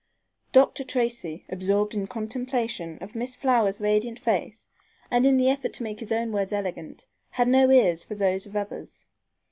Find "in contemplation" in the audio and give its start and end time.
1.93-2.97